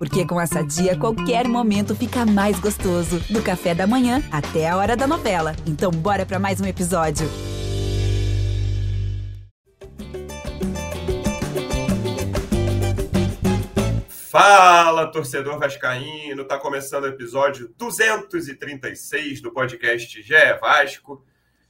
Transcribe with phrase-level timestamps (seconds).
[0.00, 3.20] Porque com essa dia, qualquer momento fica mais gostoso.
[3.28, 5.54] Do café da manhã até a hora da novela.
[5.66, 7.28] Então, bora para mais um episódio.
[14.08, 16.46] Fala, torcedor vascaíno!
[16.46, 21.22] Tá começando o episódio 236 do podcast GE Vasco.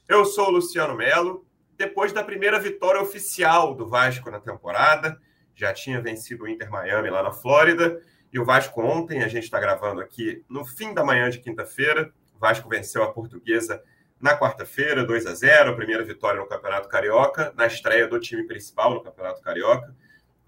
[0.08, 1.44] Eu sou o Luciano Melo.
[1.76, 5.20] Depois da primeira vitória oficial do Vasco na temporada,
[5.52, 8.00] já tinha vencido o Inter Miami lá na Flórida
[8.32, 12.12] e o Vasco ontem, a gente está gravando aqui no fim da manhã de quinta-feira.
[12.36, 13.82] O Vasco venceu a Portuguesa
[14.20, 18.94] na quarta-feira, 2 a 0 primeira vitória no Campeonato Carioca, na estreia do time principal
[18.94, 19.94] no Campeonato Carioca.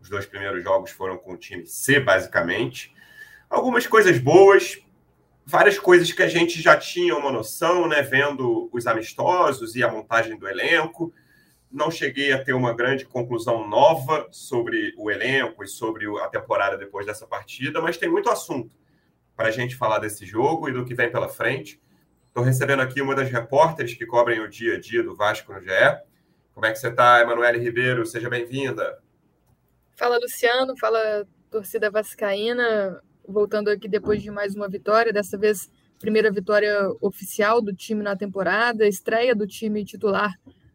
[0.01, 2.95] Os dois primeiros jogos foram com o time C, basicamente.
[3.51, 4.79] Algumas coisas boas,
[5.45, 8.03] várias coisas que a gente já tinha uma noção, né?
[8.03, 11.13] Vendo os amistosos e a montagem do elenco
[11.73, 16.77] não cheguei a ter uma grande conclusão nova sobre o elenco e sobre a temporada
[16.77, 18.77] depois dessa partida, mas tem muito assunto
[19.35, 21.81] para a gente falar desse jogo e do que vem pela frente.
[22.29, 25.61] Estou recebendo aqui uma das repórteres que cobrem o dia a dia do Vasco no
[25.61, 25.69] GE.
[26.55, 28.05] Como é que você está, Emanuele Ribeiro?
[28.05, 28.99] Seja bem-vinda.
[29.97, 30.77] Fala, Luciano.
[30.79, 33.03] Fala, torcida vascaína.
[33.27, 38.17] Voltando aqui depois de mais uma vitória, dessa vez primeira vitória oficial do time na
[38.17, 40.35] temporada, estreia do time titular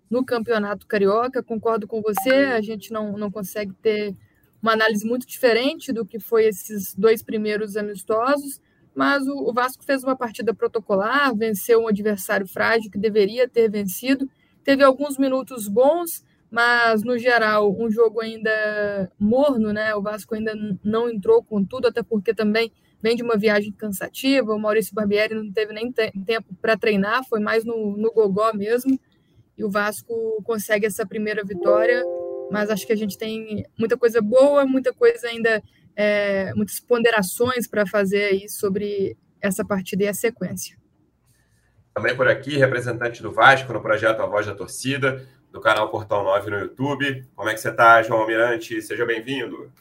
[0.10, 1.44] no Campeonato Carioca.
[1.44, 4.16] Concordo com você, a gente não, não consegue ter
[4.62, 8.60] uma análise muito diferente do que foi esses dois primeiros amistosos,
[8.96, 13.70] mas o, o Vasco fez uma partida protocolar, venceu um adversário frágil que deveria ter
[13.70, 14.30] vencido.
[14.64, 19.94] Teve alguns minutos bons, mas no geral um jogo ainda morno, né?
[19.96, 24.54] O Vasco ainda não entrou com tudo, até porque também vem de uma viagem cansativa.
[24.54, 29.00] O Maurício Barbieri não teve nem tempo para treinar, foi mais no, no gogó mesmo
[29.58, 32.04] e o Vasco consegue essa primeira vitória,
[32.52, 35.62] mas acho que a gente tem muita coisa boa, muita coisa ainda,
[35.96, 40.78] é, muitas ponderações para fazer aí sobre essa partida e a sequência.
[41.94, 46.24] Também por aqui, representante do Vasco no projeto A Voz da Torcida, do canal Portal
[46.24, 47.26] 9 no YouTube.
[47.36, 48.80] Como é que você está, João Almirante?
[48.82, 49.72] Seja bem-vindo.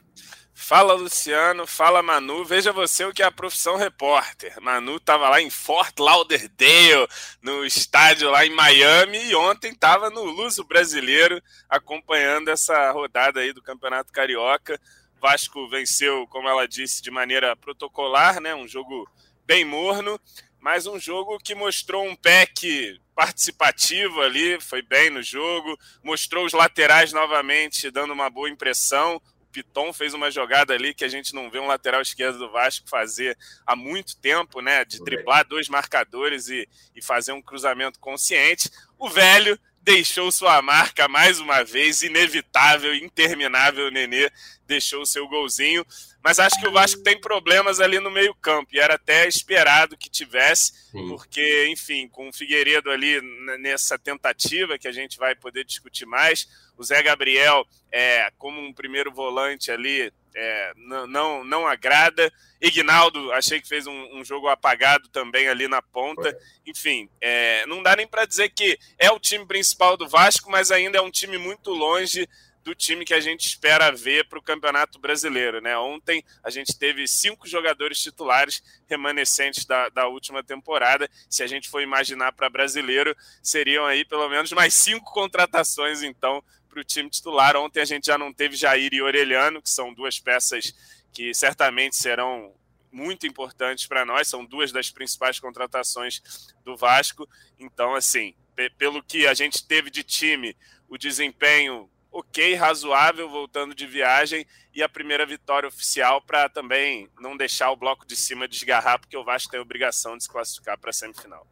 [0.59, 2.43] Fala Luciano, fala Manu.
[2.43, 4.59] Veja você o que é a profissão repórter.
[4.61, 7.07] Manu estava lá em Fort Lauderdale,
[7.43, 13.53] no estádio lá em Miami, e ontem estava no Luso Brasileiro acompanhando essa rodada aí
[13.53, 14.81] do Campeonato Carioca.
[15.21, 18.55] Vasco venceu, como ela disse, de maneira protocolar, né?
[18.55, 19.07] Um jogo
[19.45, 20.19] bem morno,
[20.59, 26.55] mas um jogo que mostrou um PEC participativo ali, foi bem no jogo, mostrou os
[26.55, 29.21] laterais novamente dando uma boa impressão.
[29.57, 32.87] Piton fez uma jogada ali que a gente não vê um lateral esquerdo do Vasco
[32.87, 34.85] fazer há muito tempo, né?
[34.85, 38.71] De driblar dois marcadores e, e fazer um cruzamento consciente.
[38.99, 43.87] O velho deixou sua marca mais uma vez, inevitável, interminável.
[43.87, 44.29] O Nenê
[44.67, 45.87] deixou o seu golzinho.
[46.25, 50.11] Mas acho que o Vasco tem problemas ali no meio-campo, e era até esperado que
[50.11, 51.07] tivesse, Sim.
[51.07, 53.21] porque, enfim, com o Figueiredo ali
[53.61, 58.73] nessa tentativa que a gente vai poder discutir mais, o Zé Gabriel, é, como um
[58.73, 62.31] primeiro volante ali, é, não, não, não agrada.
[62.61, 66.31] Ignaldo, achei que fez um, um, jogo apagado também ali na ponta.
[66.31, 66.41] Foi.
[66.67, 70.71] Enfim, é, não dá nem para dizer que é o time principal do Vasco, mas
[70.71, 72.29] ainda é um time muito longe
[72.67, 75.61] do time que a gente espera ver para o Campeonato Brasileiro.
[75.61, 75.79] Né?
[75.79, 81.09] Ontem a gente teve cinco jogadores titulares remanescentes da, da última temporada.
[81.31, 86.43] Se a gente for imaginar para brasileiro, seriam aí pelo menos mais cinco contratações, então,
[86.69, 87.57] para o time titular.
[87.57, 90.75] Ontem a gente já não teve Jair e Orelhano, que são duas peças
[91.13, 92.53] que certamente serão
[92.91, 96.21] muito importantes para nós, são duas das principais contratações
[96.65, 97.29] do Vasco.
[97.61, 98.35] Então, assim,
[98.77, 100.57] pelo que a gente teve de time,
[100.89, 107.37] o desempenho ok, razoável, voltando de viagem, e a primeira vitória oficial para também não
[107.37, 110.79] deixar o bloco de cima desgarrar, porque o Vasco tem a obrigação de se classificar
[110.79, 111.47] para a semifinal.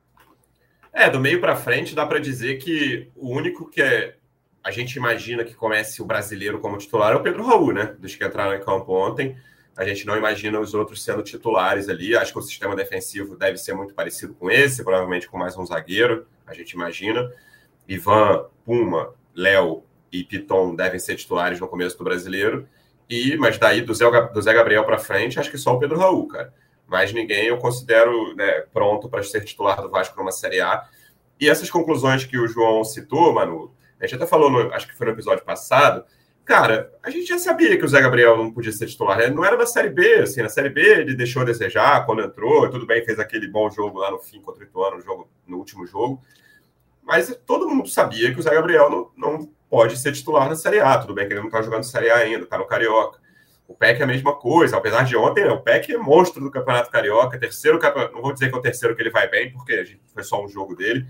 [0.91, 4.17] É, do meio para frente dá para dizer que o único que é,
[4.63, 7.95] a gente imagina que comece o brasileiro como titular é o Pedro Raul, né?
[7.99, 9.37] Dos que entraram em campo ontem.
[9.77, 12.17] A gente não imagina os outros sendo titulares ali.
[12.17, 15.67] Acho que o sistema defensivo deve ser muito parecido com esse, provavelmente com mais um
[15.67, 17.31] zagueiro, a gente imagina.
[17.87, 22.69] Ivan, Puma, Léo e Piton devem ser titulares no começo do brasileiro.
[23.11, 25.99] E, mas daí do Zé, do Zé Gabriel para frente, acho que só o Pedro
[25.99, 26.55] Raul, cara.
[26.87, 30.85] Mais ninguém eu considero né, pronto para ser titular do Vasco numa Série A.
[31.41, 34.95] E essas conclusões que o João citou, Manu, a gente até falou, no, acho que
[34.95, 36.05] foi no episódio passado,
[36.45, 39.19] cara, a gente já sabia que o Zé Gabriel não podia ser titular.
[39.19, 39.31] Né?
[39.31, 42.71] Não era na Série B, assim, na Série B ele deixou a desejar quando entrou,
[42.71, 45.59] tudo bem, fez aquele bom jogo lá no fim contra o Ituano, no, jogo, no
[45.59, 46.23] último jogo.
[47.03, 50.79] Mas todo mundo sabia que o Zé Gabriel não, não pode ser titular na Série
[50.79, 50.97] A.
[50.97, 53.19] Tudo bem que ele não está jogando Série A ainda, está no Carioca.
[53.67, 56.49] O PEC é a mesma coisa, apesar de ontem, né, o PEC é monstro do
[56.49, 57.81] Campeonato Carioca, terceiro
[58.13, 60.47] não vou dizer que é o terceiro que ele vai bem, porque foi só um
[60.47, 61.05] jogo dele,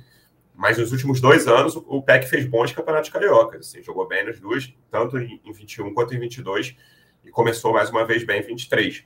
[0.55, 4.41] mas nos últimos dois anos o PEC fez bons campeonatos cariocas, assim, jogou bem nas
[4.41, 6.75] duas, tanto em 21 quanto em 22,
[7.23, 9.05] e começou mais uma vez bem em 23.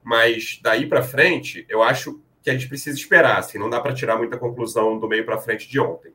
[0.00, 3.94] Mas daí para frente, eu acho que a gente precisa esperar, assim, não dá para
[3.94, 6.12] tirar muita conclusão do meio para frente de ontem.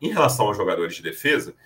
[0.00, 1.56] Em relação aos jogadores de defesa,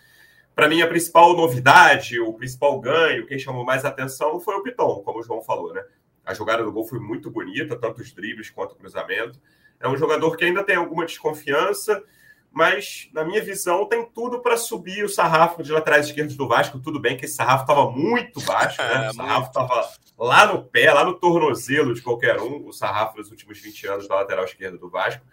[0.58, 5.02] para mim a principal novidade, o principal ganho, quem chamou mais atenção foi o Piton,
[5.04, 5.84] como o João falou, né?
[6.26, 9.40] A jogada do gol foi muito bonita, tanto os dribles quanto o cruzamento.
[9.78, 12.02] É um jogador que ainda tem alguma desconfiança,
[12.50, 16.80] mas na minha visão tem tudo para subir o sarrafo de laterais esquerdos do Vasco.
[16.80, 18.88] Tudo bem que esse sarrafo estava muito baixo, né?
[19.06, 19.88] É, o sarrafo estava
[20.18, 24.08] lá no pé, lá no tornozelo de qualquer um, o sarrafo dos últimos 20 anos
[24.08, 25.24] da lateral esquerda do Vasco.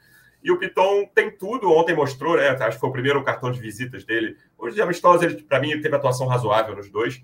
[0.46, 2.50] E o Piton tem tudo, ontem mostrou, né?
[2.50, 4.38] Acho que foi o primeiro cartão de visitas dele.
[4.56, 7.20] Hoje, de amistosos, ele, para mim, teve atuação razoável nos dois.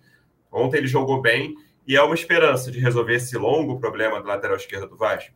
[0.52, 1.54] Ontem ele jogou bem
[1.88, 5.36] e é uma esperança de resolver esse longo problema do lateral esquerda do Vasco.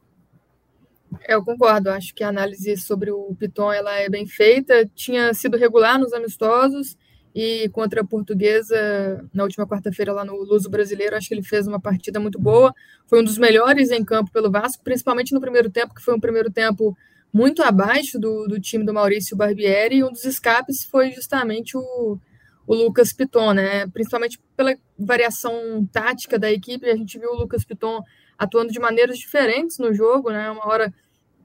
[1.28, 4.90] Eu concordo, acho que a análise sobre o Piton ela é bem feita.
[4.96, 6.98] Tinha sido regular nos amistosos
[7.36, 11.68] e contra a Portuguesa na última quarta-feira lá no Luso Brasileiro, acho que ele fez
[11.68, 12.74] uma partida muito boa.
[13.06, 16.20] Foi um dos melhores em campo pelo Vasco, principalmente no primeiro tempo, que foi um
[16.20, 16.98] primeiro tempo
[17.36, 19.98] muito abaixo do, do time do Maurício Barbieri.
[19.98, 22.18] E um dos escapes foi justamente o,
[22.66, 23.86] o Lucas Piton, né?
[23.88, 28.02] Principalmente pela variação tática da equipe, a gente viu o Lucas Piton
[28.38, 30.50] atuando de maneiras diferentes no jogo, né?
[30.50, 30.94] Uma hora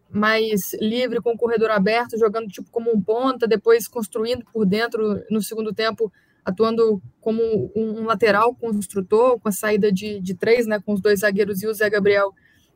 [0.09, 5.21] mais livre, com o corredor aberto, jogando tipo como um ponta, depois construindo por dentro
[5.29, 6.13] no segundo tempo,
[6.45, 7.43] atuando como
[7.75, 10.79] um, lateral construtor, com a saída de, de três, né?
[10.79, 12.33] Com os dois zagueiros e o Zé Gabriel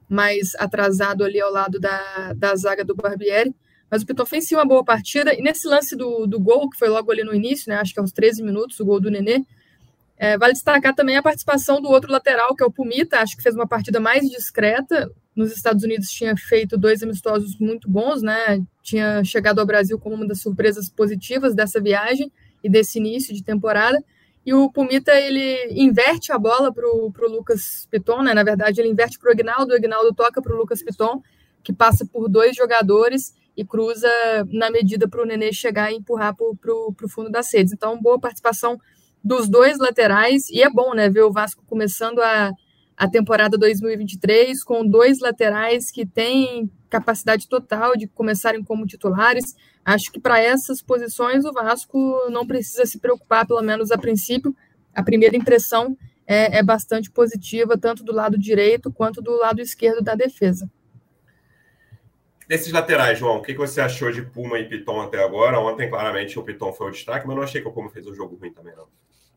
[0.08, 3.54] mais atrasado ali ao lado da, da zaga do Barbieri.
[3.90, 5.34] Mas o Piton fez sim uma boa partida.
[5.34, 7.76] E nesse lance do, do gol, que foi logo ali no início, né?
[7.76, 9.44] Acho que aos 13 minutos, o gol do Nenê,
[10.16, 13.42] é, vale destacar também a participação do outro lateral, que é o Pumita, acho que
[13.42, 15.10] fez uma partida mais discreta.
[15.34, 18.64] Nos Estados Unidos tinha feito dois amistosos muito bons, né?
[18.82, 22.30] Tinha chegado ao Brasil como uma das surpresas positivas dessa viagem
[22.62, 24.02] e desse início de temporada.
[24.44, 28.35] E o Pumita, ele inverte a bola para o Lucas Piton, né?
[28.35, 31.23] Na verdade, ele inverte para o Agnaldo, o Agnaldo toca para o Lucas Piton,
[31.62, 34.08] que passa por dois jogadores e cruza
[34.50, 37.73] na medida para o Nenê chegar e empurrar para o fundo das redes.
[37.73, 38.79] Então, boa participação
[39.23, 42.52] dos dois laterais, e é bom, né, ver o Vasco começando a,
[42.94, 49.55] a temporada 2023 com dois laterais que têm capacidade total de começarem como titulares.
[49.84, 54.56] Acho que para essas posições o Vasco não precisa se preocupar, pelo menos a princípio.
[54.94, 55.96] A primeira impressão
[56.26, 60.70] é, é bastante positiva, tanto do lado direito quanto do lado esquerdo da defesa.
[62.48, 65.58] Desses laterais, João, o que você achou de Puma e Piton até agora?
[65.58, 68.14] Ontem, claramente, o Piton foi o destaque, mas não achei que o Puma fez um
[68.14, 68.86] jogo ruim também, não.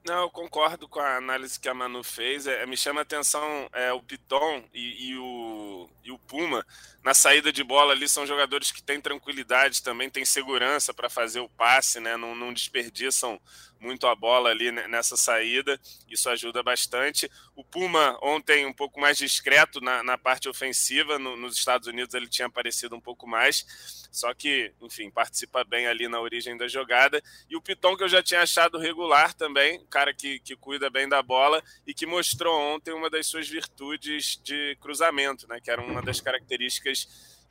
[0.08, 2.48] Não, eu concordo com a análise que a Manu fez.
[2.48, 6.66] É, me chama a atenção é, o Piton e, e, o, e o Puma.
[7.08, 11.40] Na saída de bola ali são jogadores que têm tranquilidade também, têm segurança para fazer
[11.40, 12.18] o passe, né?
[12.18, 13.40] Não, não desperdiçam
[13.80, 17.30] muito a bola ali nessa saída, isso ajuda bastante.
[17.56, 22.14] O Puma ontem um pouco mais discreto na, na parte ofensiva, no, nos Estados Unidos
[22.14, 26.68] ele tinha aparecido um pouco mais, só que, enfim, participa bem ali na origem da
[26.68, 27.22] jogada.
[27.50, 31.08] E o Piton, que eu já tinha achado regular também, cara que, que cuida bem
[31.08, 35.82] da bola e que mostrou ontem uma das suas virtudes de cruzamento, né, que era
[35.82, 36.97] uma das características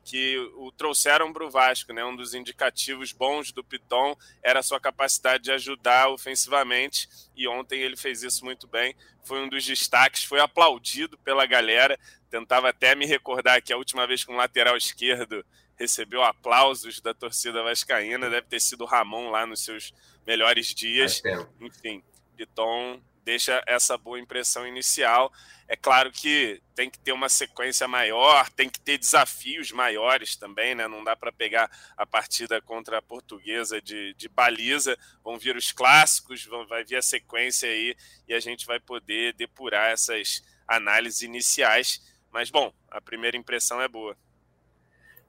[0.07, 2.05] que o trouxeram para o Vasco, né?
[2.05, 7.81] Um dos indicativos bons do Piton era a sua capacidade de ajudar ofensivamente e ontem
[7.81, 8.95] ele fez isso muito bem.
[9.25, 11.99] Foi um dos destaques, foi aplaudido pela galera.
[12.31, 15.45] Tentava até me recordar que a última vez que um lateral esquerdo
[15.76, 19.93] recebeu aplausos da torcida vascaína deve ter sido o Ramon lá nos seus
[20.25, 21.21] melhores dias.
[21.61, 22.00] Enfim,
[22.37, 25.33] Piton deixa essa boa impressão inicial.
[25.66, 30.76] É claro que tem que ter uma sequência maior, tem que ter desafios maiores também,
[30.76, 30.87] né?
[30.87, 34.97] Não dá para pegar a partida contra a portuguesa de, de baliza.
[35.25, 37.97] Vão vir os clássicos, vão, vai vir a sequência aí
[38.28, 42.00] e a gente vai poder depurar essas análises iniciais.
[42.30, 44.16] Mas, bom, a primeira impressão é boa.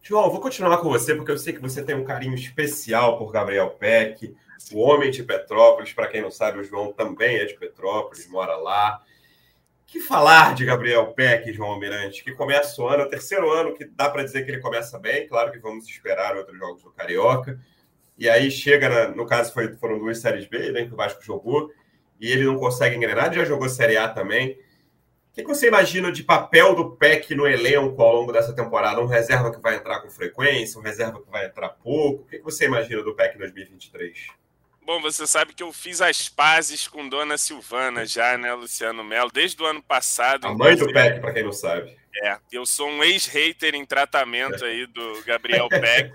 [0.04, 3.32] João, vou continuar com você, porque eu sei que você tem um carinho especial por
[3.32, 4.38] Gabriel Peck
[4.72, 5.94] o homem de Petrópolis.
[5.94, 9.02] Para quem não sabe, o João também é de Petrópolis, mora lá.
[9.86, 13.74] Que falar de Gabriel Peck, João Almirante, que começa o ano, é o terceiro ano
[13.74, 15.28] que dá para dizer que ele começa bem.
[15.28, 17.60] Claro que vamos esperar outros jogos do Carioca.
[18.18, 21.24] E aí chega, na, no caso foi, foram duas séries B, né, que o Vasco
[21.24, 21.72] jogou,
[22.20, 24.58] e ele não consegue engrenar, já jogou Série A também
[25.38, 29.00] que, que você imagina de papel do PEC no elenco ao longo dessa temporada?
[29.00, 32.24] Um reserva que vai entrar com frequência, um reserva que vai entrar pouco?
[32.24, 34.30] O que, que você imagina do PEC 2023?
[34.88, 39.30] Bom, você sabe que eu fiz as pazes com Dona Silvana já, né, Luciano Melo,
[39.30, 40.48] desde o ano passado.
[40.48, 41.94] A mãe do Peck, para quem não sabe.
[42.24, 46.12] É, eu sou um ex-hater em tratamento aí do Gabriel Peck,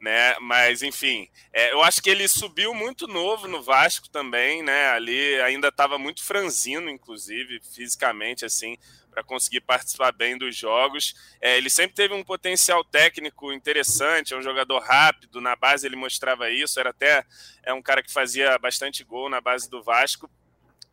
[0.00, 0.36] né?
[0.40, 4.88] Mas, enfim, é, eu acho que ele subiu muito novo no Vasco também, né?
[4.88, 8.76] Ali ainda estava muito franzino, inclusive, fisicamente, assim
[9.14, 11.14] para conseguir participar bem dos jogos.
[11.40, 15.94] É, ele sempre teve um potencial técnico interessante, é um jogador rápido, na base ele
[15.94, 17.24] mostrava isso, era até
[17.62, 20.28] é um cara que fazia bastante gol na base do Vasco.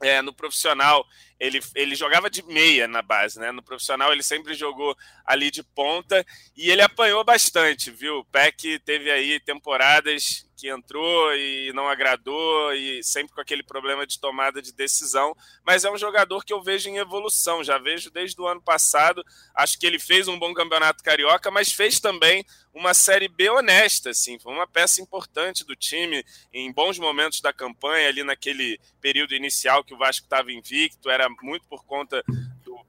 [0.01, 1.05] É, no profissional,
[1.39, 3.51] ele, ele jogava de meia na base, né?
[3.51, 8.20] No profissional, ele sempre jogou ali de ponta e ele apanhou bastante, viu?
[8.20, 14.06] O Peck teve aí temporadas que entrou e não agradou e sempre com aquele problema
[14.06, 18.12] de tomada de decisão, mas é um jogador que eu vejo em evolução, já vejo
[18.12, 19.24] desde o ano passado,
[19.56, 24.12] acho que ele fez um bom campeonato carioca, mas fez também uma série B honesta,
[24.12, 29.34] assim, foi uma peça importante do time em bons momentos da campanha, ali naquele período
[29.34, 32.24] inicial que o Vasco estava invicto, era muito por conta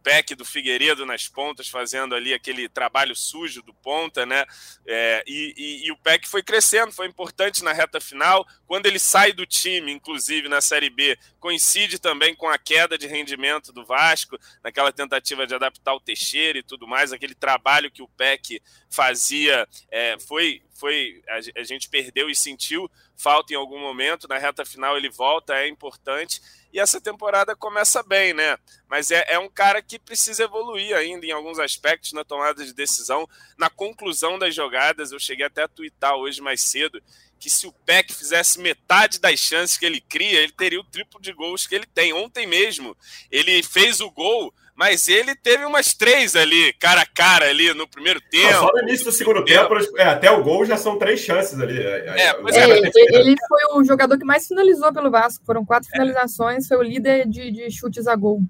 [0.02, 4.44] Peck do Figueiredo nas pontas, fazendo ali aquele trabalho sujo do ponta, né?
[4.86, 8.46] É, e, e, e, o Peck foi crescendo, foi importante na reta final.
[8.66, 13.06] Quando ele sai do time, inclusive na Série B, coincide também com a queda de
[13.06, 18.02] rendimento do Vasco, naquela tentativa de adaptar o Teixeira e tudo mais, aquele trabalho que
[18.02, 23.78] o Peck fazia é, foi foi a, a, gente perdeu e sentiu falta em algum
[23.78, 24.26] momento.
[24.26, 26.40] Na reta final ele volta, é importante.
[26.72, 28.56] E essa temporada começa bem, né?
[28.88, 32.72] Mas é, é um cara que precisa evoluir ainda em alguns aspectos na tomada de
[32.72, 35.12] decisão, na conclusão das jogadas.
[35.12, 37.02] Eu cheguei até a twittar hoje mais cedo
[37.38, 41.20] que se o Peck fizesse metade das chances que ele cria, ele teria o triplo
[41.20, 42.12] de gols que ele tem.
[42.12, 42.96] Ontem mesmo,
[43.30, 47.86] ele fez o gol mas ele teve umas três ali, cara a cara, ali no
[47.86, 48.50] primeiro tempo.
[48.50, 51.60] Não, só no início do segundo tempo, é, até o gol já são três chances
[51.60, 51.78] ali.
[51.78, 52.78] É, é, é
[53.20, 55.92] ele foi o jogador que mais finalizou pelo Vasco, foram quatro é.
[55.92, 58.40] finalizações, foi o líder de, de chutes a gol.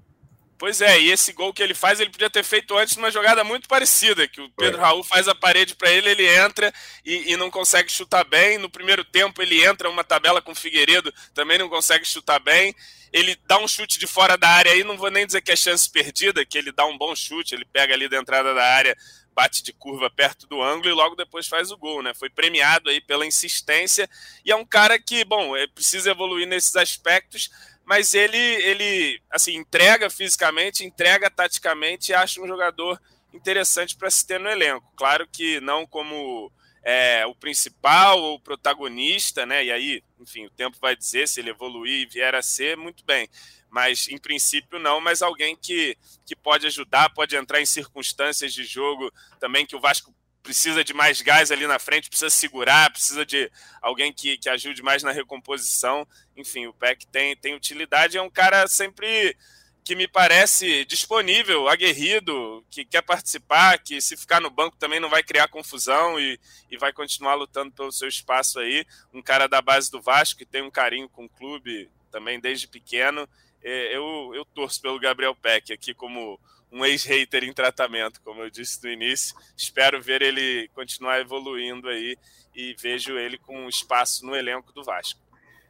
[0.57, 3.43] Pois é, e esse gol que ele faz, ele podia ter feito antes numa jogada
[3.43, 6.73] muito parecida, que o Pedro Raul faz a parede para ele, ele entra
[7.05, 8.57] e, e, não consegue chutar bem.
[8.57, 12.73] No primeiro tempo ele entra uma tabela com o Figueiredo, também não consegue chutar bem
[13.13, 15.55] ele dá um chute de fora da área aí, não vou nem dizer que é
[15.55, 18.97] chance perdida, que ele dá um bom chute, ele pega ali da entrada da área,
[19.35, 22.13] bate de curva perto do ângulo e logo depois faz o gol, né?
[22.15, 24.09] Foi premiado aí pela insistência
[24.43, 27.51] e é um cara que, bom, é, precisa evoluir nesses aspectos,
[27.85, 32.99] mas ele, ele assim, entrega fisicamente, entrega taticamente e acha um jogador
[33.31, 34.91] interessante para se ter no elenco.
[34.95, 36.51] Claro que não como
[36.83, 39.63] é, o principal ou o protagonista, né?
[39.63, 43.05] E aí, enfim, o tempo vai dizer se ele evoluir e vier a ser, muito
[43.05, 43.29] bem.
[43.69, 48.63] Mas, em princípio, não, mas alguém que, que pode ajudar, pode entrar em circunstâncias de
[48.63, 50.13] jogo também que o Vasco
[50.43, 53.49] precisa de mais gás ali na frente, precisa segurar, precisa de
[53.81, 56.05] alguém que, que ajude mais na recomposição.
[56.35, 59.35] Enfim, o PEC tem, tem utilidade, é um cara sempre
[59.83, 65.09] que me parece disponível, aguerrido, que quer participar, que se ficar no banco também não
[65.09, 66.39] vai criar confusão e,
[66.71, 68.85] e vai continuar lutando pelo seu espaço aí.
[69.13, 72.67] Um cara da base do Vasco que tem um carinho com o clube também desde
[72.67, 73.27] pequeno.
[73.61, 76.39] É, eu, eu torço pelo Gabriel Peck aqui como
[76.71, 79.35] um ex-hater em tratamento, como eu disse no início.
[79.55, 82.17] Espero ver ele continuar evoluindo aí
[82.55, 85.19] e vejo ele com espaço no elenco do Vasco.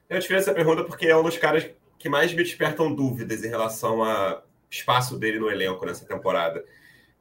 [0.10, 1.70] Eu te fiz essa pergunta porque é um dos caras
[2.04, 6.62] que mais me despertam dúvidas em relação ao espaço dele no elenco nessa temporada.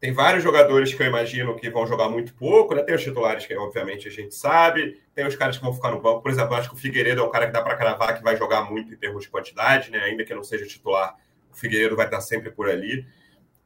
[0.01, 2.83] Tem vários jogadores que eu imagino que vão jogar muito pouco, né?
[2.83, 5.01] Tem os titulares que, obviamente, a gente sabe.
[5.15, 6.21] Tem os caras que vão ficar no banco.
[6.21, 8.37] Por exemplo, acho que o Figueiredo é um cara que dá para cravar que vai
[8.37, 10.01] jogar muito em termos de quantidade, né?
[10.01, 11.17] Ainda que não seja titular,
[11.53, 13.07] o Figueiredo vai estar sempre por ali.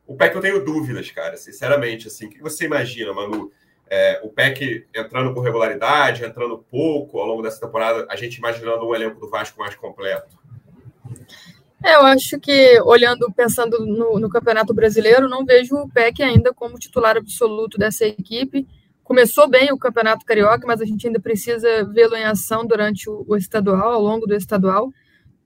[0.06, 2.08] O PEC eu tenho dúvidas, cara, sinceramente.
[2.08, 3.50] Assim, o que você imagina, Manu?
[3.88, 8.87] É, o PEC entrando com regularidade, entrando pouco ao longo dessa temporada, a gente imaginando
[8.87, 10.44] um elenco do Vasco mais completo.
[11.85, 16.52] É, eu acho que, olhando, pensando no, no, Campeonato Brasileiro, não vejo o PEC ainda
[16.52, 18.66] como titular absoluto dessa equipe.
[19.04, 23.25] Começou bem o Campeonato Carioca, mas a gente ainda precisa vê-lo em ação durante o,
[23.28, 24.90] o, estadual, ao longo do estadual.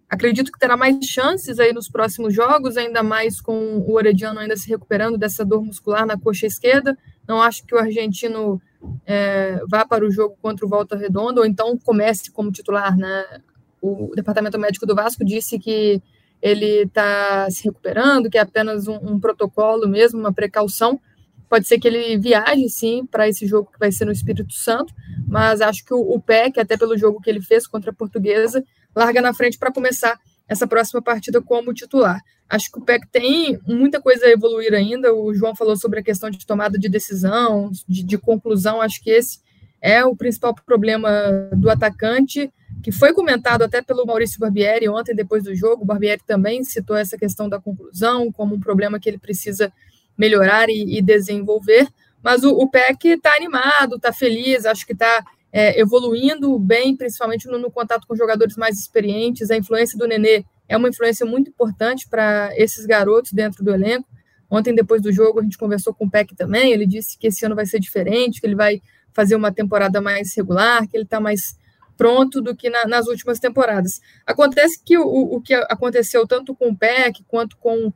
[0.08, 4.56] Acredito que terá mais chances aí nos próximos jogos, ainda mais com o Orediano ainda
[4.56, 6.96] se recuperando dessa dor muscular na coxa esquerda.
[7.28, 8.60] Não acho que o argentino
[9.04, 12.96] é, vá para o jogo contra o Volta Redonda, ou então comece como titular.
[12.96, 13.40] Né?
[13.80, 16.02] O departamento médico do Vasco disse que
[16.42, 21.00] ele está se recuperando, que é apenas um, um, protocolo mesmo, uma precaução.
[21.48, 24.94] Pode ser que ele viaje, sim, para esse jogo que vai ser no Espírito Santo,
[25.26, 28.64] mas acho que o, o PEC, até pelo jogo que ele fez contra a Portuguesa,
[28.94, 30.18] larga na frente para começar
[30.48, 32.20] essa próxima partida como titular.
[32.48, 35.14] Acho que o PEC tem muita coisa a evoluir ainda.
[35.14, 38.80] O João falou sobre a questão de tomada de decisão, de, de conclusão.
[38.80, 39.38] Acho que esse
[39.80, 41.10] é o principal problema
[41.56, 45.82] do atacante que foi comentado até pelo Maurício Barbieri ontem, depois do jogo.
[45.82, 49.72] O Barbieri também citou essa questão da conclusão como um problema que ele precisa
[50.16, 51.88] melhorar e, e desenvolver.
[52.22, 57.46] Mas o, o PEC está animado, está feliz, acho que está é, evoluindo bem, principalmente
[57.48, 59.50] no, no, contato com jogadores mais experientes.
[59.50, 64.08] A influência do Nenê é uma influência muito importante para esses garotos dentro do elenco.
[64.50, 66.72] Ontem, depois do jogo, a gente conversou com o PEC também.
[66.72, 68.82] Ele disse que esse ano vai ser diferente, que ele vai
[69.12, 71.56] fazer uma temporada mais regular, que ele está mais
[72.00, 74.00] pronto do que na, nas últimas temporadas.
[74.26, 77.92] Acontece que o, o que aconteceu tanto com o PEC quanto com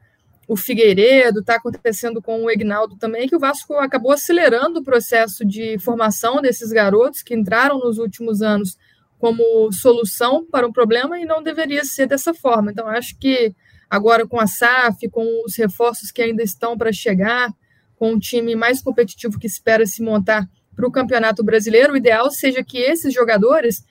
[0.46, 5.42] o Figueiredo, está acontecendo com o Egnaldo também, que o Vasco acabou acelerando o processo
[5.42, 8.76] de formação desses garotos que entraram nos últimos anos
[9.18, 12.73] como solução para um problema e não deveria ser dessa forma.
[12.73, 13.54] Então, acho que
[13.88, 17.50] agora com a SAF, com os reforços que ainda estão para chegar,
[17.96, 20.46] com um time mais competitivo que espera se montar
[20.76, 23.82] para o Campeonato Brasileiro, o ideal seja que esses jogadores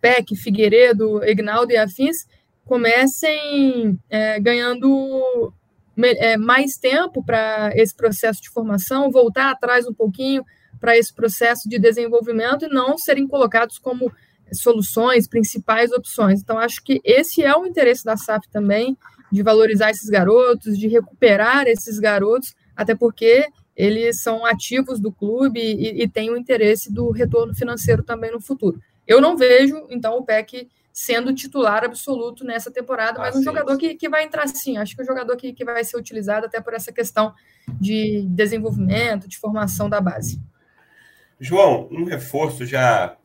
[0.00, 2.26] Peck, Figueiredo, Egnaldo e afins,
[2.64, 5.52] comecem é, ganhando
[6.02, 10.44] é, mais tempo para esse processo de formação, voltar atrás um pouquinho
[10.80, 14.10] para esse processo de desenvolvimento e não serem colocados como
[14.52, 16.40] soluções, principais opções.
[16.40, 18.96] Então, acho que esse é o interesse da SAF também,
[19.30, 25.60] de valorizar esses garotos, de recuperar esses garotos, até porque eles são ativos do clube
[25.60, 28.80] e, e têm o interesse do retorno financeiro também no futuro.
[29.10, 33.44] Eu não vejo, então, o PEC sendo titular absoluto nessa temporada, mas ah, um sim,
[33.44, 34.76] jogador que, que vai entrar sim.
[34.76, 37.34] Acho que um jogador que, que vai ser utilizado até por essa questão
[37.80, 40.40] de desenvolvimento, de formação da base.
[41.40, 43.16] João, um reforço já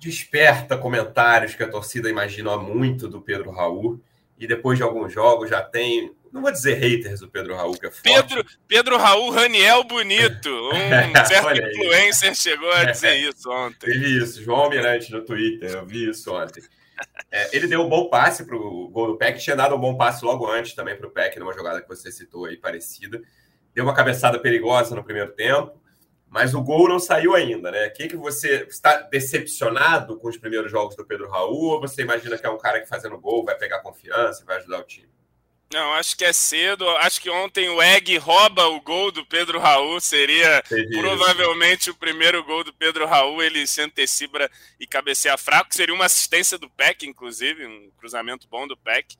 [0.00, 4.00] desperta comentários que a torcida imagina muito do Pedro Raul,
[4.38, 7.86] e depois de alguns jogos já tem não vou dizer haters do Pedro Raul, que
[7.86, 8.02] é forte.
[8.02, 13.90] Pedro, Pedro Raul Raniel Bonito, um certo influencer chegou a dizer isso ontem.
[13.90, 16.62] Teve isso, João Almirante no Twitter, eu vi isso ontem.
[17.30, 19.96] É, ele deu um bom passe para o gol do Peck, tinha dado um bom
[19.96, 23.20] passe logo antes também para o Peck, numa jogada que você citou aí, parecida.
[23.74, 25.82] Deu uma cabeçada perigosa no primeiro tempo,
[26.28, 27.88] mas o gol não saiu ainda, né?
[27.88, 31.72] O que, que você está decepcionado com os primeiros jogos do Pedro Raul?
[31.72, 34.56] Ou você imagina que é um cara que fazendo gol vai pegar confiança e vai
[34.56, 35.12] ajudar o time?
[35.72, 36.86] Não, acho que é cedo.
[36.98, 40.00] Acho que ontem o Egg rouba o gol do Pedro Raul.
[40.00, 43.42] Seria provavelmente o primeiro gol do Pedro Raul.
[43.42, 45.74] Ele se antecipa e cabeceia fraco.
[45.74, 49.16] Seria uma assistência do Peck, inclusive, um cruzamento bom do Peck.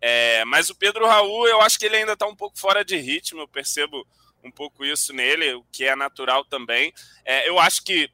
[0.00, 2.96] É, mas o Pedro Raul, eu acho que ele ainda está um pouco fora de
[2.96, 3.42] ritmo.
[3.42, 4.04] Eu percebo
[4.42, 6.92] um pouco isso nele, o que é natural também.
[7.24, 8.10] É, eu acho que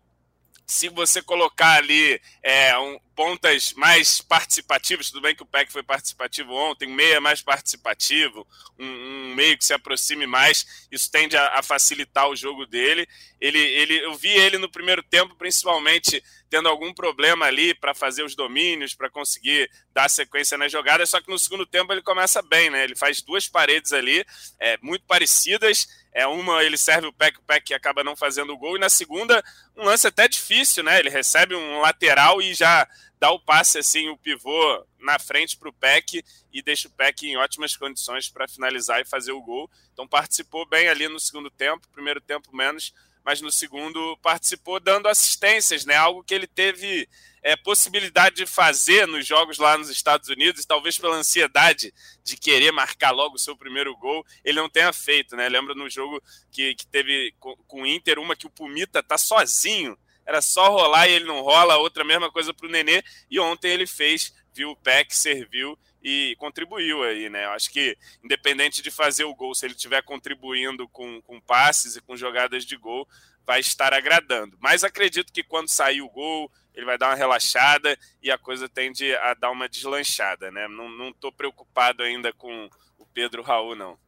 [0.69, 5.83] se você colocar ali é, um, pontas mais participativas, tudo bem que o PEC foi
[5.83, 8.47] participativo ontem, um meia mais participativo,
[8.79, 13.09] um, um meio que se aproxime mais, isso tende a, a, facilitar o jogo dele.
[13.41, 18.23] Ele, ele, eu vi ele no primeiro tempo, principalmente tendo algum problema ali para fazer
[18.23, 22.43] os domínios, para conseguir dar sequência nas jogadas, só que no segundo tempo ele começa
[22.43, 22.85] bem, né?
[22.85, 24.23] Ele faz duas paredes ali,
[24.61, 25.89] é, muito parecidas.
[26.19, 28.89] É uma, ele serve o PEC, o PEC acaba não fazendo o gol, e na
[28.89, 29.41] segunda,
[29.77, 30.99] um lance até difícil, né?
[30.99, 32.89] Ele recebe um lateral e já
[33.21, 37.29] dá o passe assim, o pivô na frente para o PEC e deixa o PEC
[37.29, 39.71] em ótimas condições para finalizar e fazer o gol.
[39.93, 42.93] Então participou bem ali no segundo tempo, primeiro tempo menos,
[43.29, 45.95] mas no segundo participou dando assistências, né?
[45.95, 47.07] Algo que ele teve
[47.43, 51.93] é, possibilidade de fazer nos jogos lá nos Estados Unidos, talvez pela ansiedade
[52.25, 55.47] de querer marcar logo o seu primeiro gol, ele não tenha feito, né?
[55.47, 59.19] Lembra no jogo que, que teve com, com o Inter, uma que o Pumita tá
[59.19, 63.39] sozinho, era só rolar e ele não rola, outra mesma coisa para o Nenê, e
[63.39, 67.45] ontem ele fez, viu o PEC, serviu e contribuiu aí, né?
[67.45, 71.97] Eu acho que, independente de fazer o gol, se ele estiver contribuindo com, com passes
[71.97, 73.07] e com jogadas de gol,
[73.45, 74.57] vai estar agradando.
[74.59, 78.69] Mas acredito que quando sair o gol, ele vai dar uma relaxada e a coisa
[78.69, 80.67] tende a dar uma deslanchada, né?
[80.67, 83.99] Não estou preocupado ainda com o Pedro Raul, não.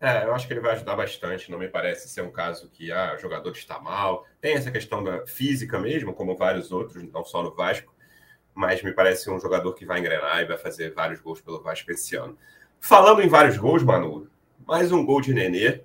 [0.00, 1.50] É, eu acho que ele vai ajudar bastante.
[1.50, 4.26] Não me parece ser um caso que ah, o jogador está mal.
[4.40, 7.93] Tem essa questão da física mesmo, como vários outros, não só no Vasco
[8.54, 11.90] mas me parece um jogador que vai engrenar e vai fazer vários gols pelo Vasco
[11.90, 12.38] esse ano.
[12.80, 14.28] Falando em vários gols, Manu,
[14.66, 15.80] mais um gol de Nenê.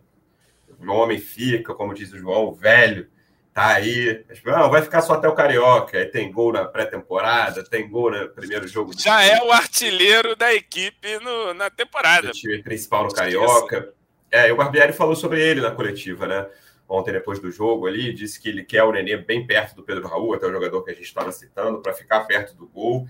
[0.80, 3.10] O homem fica, como diz o João, velho,
[3.54, 4.24] tá aí.
[4.46, 5.98] Não, vai ficar só até o Carioca.
[5.98, 8.92] Aí tem gol na pré-temporada, tem gol no primeiro jogo.
[8.98, 12.30] Já é o artilheiro da equipe no, na temporada.
[12.30, 13.94] O time principal no Carioca.
[14.32, 16.48] É, o Barbieri falou sobre ele na coletiva, né?
[16.90, 20.08] Ontem depois do jogo ali, disse que ele quer o Nenê bem perto do Pedro
[20.08, 23.08] Raul, até o jogador que a gente estava citando, para ficar perto do gol.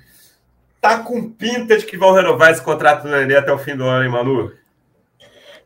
[0.81, 3.85] Tá com pinta de que vão renovar esse contrato do Nenê até o fim do
[3.85, 4.51] ano, hein, Manu?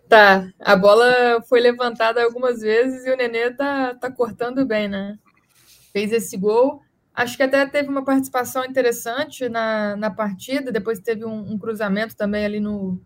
[0.08, 5.18] Tá, a bola foi levantada algumas vezes e o Nenê tá, tá cortando bem, né?
[5.92, 6.82] Fez esse gol,
[7.16, 12.16] Acho que até teve uma participação interessante na, na partida, depois teve um, um cruzamento
[12.16, 13.00] também ali no,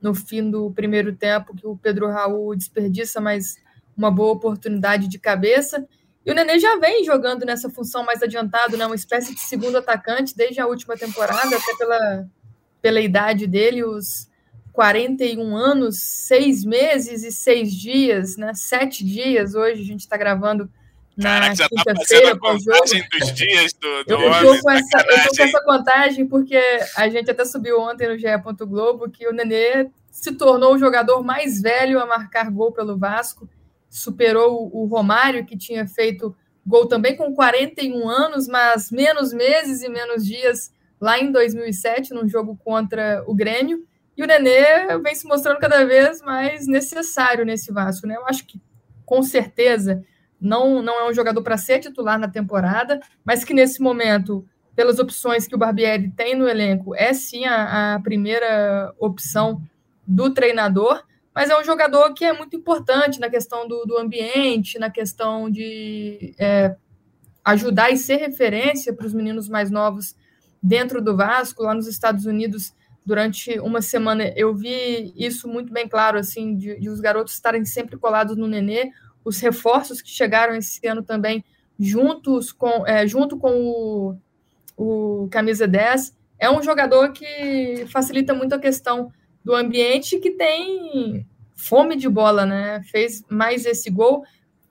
[0.00, 3.56] no fim do primeiro tempo, que o Pedro Raul desperdiça, mas
[3.96, 5.86] uma boa oportunidade de cabeça.
[6.24, 8.84] E o Nenê já vem jogando nessa função mais adiantado, né?
[8.86, 12.26] uma espécie de segundo atacante desde a última temporada, até pela,
[12.82, 14.28] pela idade dele, os
[14.72, 18.52] 41 anos, seis meses e seis dias, né?
[18.54, 19.54] Sete dias.
[19.54, 20.70] Hoje a gente está gravando
[21.16, 22.84] na tá quinta-feira com o jogo.
[23.18, 26.60] Dos dias do, do eu, estou com essa, eu tô com essa contagem porque
[26.94, 28.26] a gente até subiu ontem no GE.
[28.66, 33.48] Globo que o Nenê se tornou o jogador mais velho a marcar gol pelo Vasco,
[33.88, 36.34] superou o Romário, que tinha feito
[36.66, 42.28] gol também com 41 anos, mas menos meses e menos dias lá em 2007, num
[42.28, 43.86] jogo contra o Grêmio.
[44.16, 48.16] E o Nenê vem se mostrando cada vez mais necessário nesse Vasco, né?
[48.16, 48.60] Eu acho que,
[49.04, 50.02] com certeza,
[50.40, 54.98] não, não é um jogador para ser titular na temporada, mas que nesse momento, pelas
[54.98, 59.62] opções que o Barbieri tem no elenco, é sim a, a primeira opção
[60.06, 61.02] do treinador,
[61.36, 65.50] mas é um jogador que é muito importante na questão do, do ambiente, na questão
[65.50, 66.74] de é,
[67.44, 70.16] ajudar e ser referência para os meninos mais novos
[70.62, 75.86] dentro do Vasco, lá nos Estados Unidos durante uma semana eu vi isso muito bem
[75.86, 78.90] claro, assim, de, de, os garotos estarem sempre colados no Nenê,
[79.22, 81.44] os reforços que chegaram esse ano também,
[81.78, 84.16] juntos com, é, junto com o,
[84.74, 89.12] o Camisa 10, é um jogador que facilita muito a questão
[89.46, 92.82] do ambiente, que tem fome de bola, né?
[92.90, 94.24] Fez mais esse gol,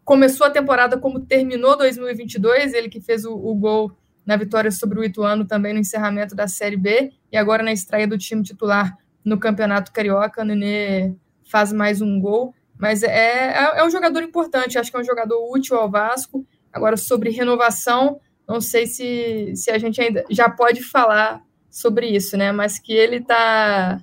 [0.03, 3.93] começou a temporada como terminou 2022, ele que fez o, o gol
[4.25, 8.05] na vitória sobre o Ituano também no encerramento da Série B e agora na estreia
[8.05, 11.15] do time titular no Campeonato Carioca, o Nenê
[11.49, 15.05] faz mais um gol, mas é, é, é um jogador importante, acho que é um
[15.05, 16.45] jogador útil ao Vasco.
[16.73, 22.35] Agora, sobre renovação, não sei se, se a gente ainda já pode falar sobre isso,
[22.35, 22.51] né?
[22.51, 24.01] Mas que ele está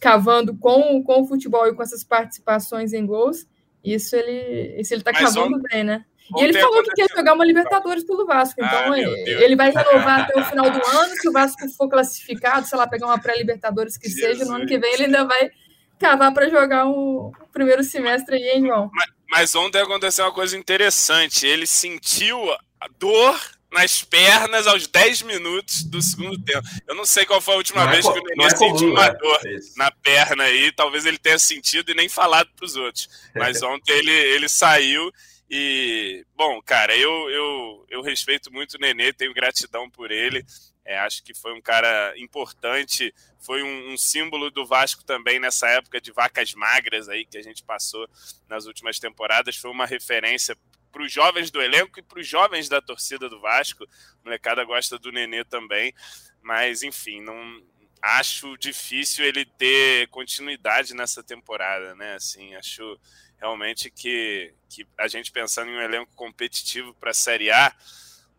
[0.00, 3.46] cavando com, com o futebol e com essas participações em gols,
[3.84, 6.04] isso ele isso ele está cavando bem, né?
[6.38, 8.62] E ele falou que quer jogar uma Libertadores pelo Vasco.
[8.62, 11.14] Então, ah, ele vai renovar até o final do ano.
[11.20, 14.38] Se o Vasco for classificado, sei lá, pegar uma pré-Libertadores que Jesus.
[14.38, 15.50] seja, no ano que vem ele ainda vai
[15.98, 18.90] cavar para jogar o, o, primeiro semestre aí, hein, João?
[18.94, 21.46] Mas, mas ontem aconteceu uma coisa interessante.
[21.46, 22.38] Ele sentiu
[22.80, 23.38] a dor
[23.72, 26.66] nas pernas aos 10 minutos do segundo tempo.
[26.86, 28.56] Eu não sei qual foi a última não é vez é, que o Nenê é
[28.56, 29.14] sentiu uma né?
[29.14, 30.72] dor é na perna aí.
[30.72, 33.08] Talvez ele tenha sentido e nem falado para os outros.
[33.34, 35.10] Mas ontem ele, ele saiu
[35.50, 40.44] e, bom, cara, eu, eu, eu respeito muito o Nenê, tenho gratidão por ele.
[40.84, 45.68] É, acho que foi um cara importante, foi um, um, símbolo do Vasco também nessa
[45.68, 48.08] época de vacas magras aí que a gente passou
[48.48, 49.56] nas últimas temporadas.
[49.56, 50.56] Foi uma referência
[50.90, 53.84] para os jovens do elenco e para os jovens da torcida do Vasco.
[53.84, 55.94] A molecada gosta do Nenê também,
[56.42, 57.62] mas enfim, não
[58.02, 62.14] acho difícil ele ter continuidade nessa temporada, né?
[62.14, 62.98] Assim, acho
[63.38, 67.74] realmente que, que a gente pensando em um elenco competitivo para a Série A,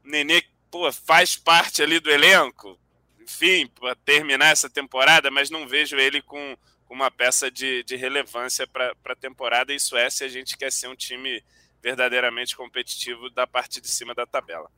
[0.04, 2.80] o Nenê pô, faz parte ali do elenco,
[3.20, 6.58] enfim, para terminar essa temporada, mas não vejo ele com,
[6.92, 9.74] uma peça de, de relevância para a temporada.
[9.74, 11.42] Isso é se a gente quer ser um time
[11.82, 14.70] verdadeiramente competitivo da parte de cima da tabela.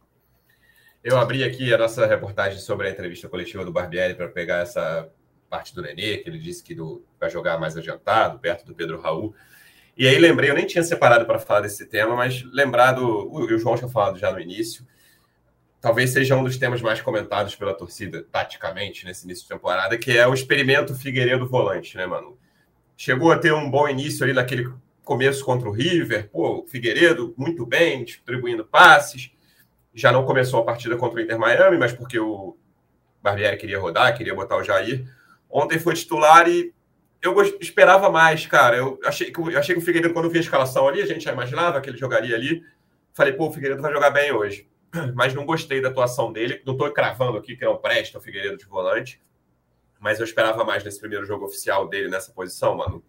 [1.04, 5.12] Eu abri aqui a nossa reportagem sobre a entrevista coletiva do Barbieri para pegar essa
[5.50, 6.76] parte do Nenê, que ele disse que
[7.20, 9.36] vai jogar mais adiantado, perto do Pedro Raul.
[9.96, 13.76] E aí lembrei, eu nem tinha separado para falar desse tema, mas lembrado, o João
[13.76, 14.88] tinha falado já no início,
[15.80, 20.18] talvez seja um dos temas mais comentados pela torcida, taticamente, nesse início de temporada, que
[20.18, 22.40] é o experimento Figueiredo volante, né, mano?
[22.96, 24.72] Chegou a ter um bom início ali naquele
[25.04, 29.32] começo contra o River, pô, o Figueiredo muito bem, distribuindo passes,
[29.94, 32.58] já não começou a partida contra o Inter Miami, mas porque o
[33.22, 35.08] Barbieri queria rodar, queria botar o Jair.
[35.50, 36.74] Ontem foi titular e
[37.22, 38.76] eu esperava mais, cara.
[38.76, 41.24] Eu achei que, eu achei que o Figueiredo, quando vi a escalação ali, a gente
[41.24, 42.62] já imaginava que ele jogaria ali.
[43.14, 44.68] Falei, pô, o Figueiredo vai jogar bem hoje.
[45.16, 46.62] Mas não gostei da atuação dele.
[46.66, 49.22] Não estou cravando aqui que não presta o Figueiredo de volante.
[50.00, 53.02] Mas eu esperava mais nesse primeiro jogo oficial dele nessa posição, mano.